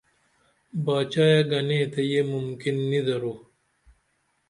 [0.85, 3.33] باچائے گنے تہ یہ ممکن نی درو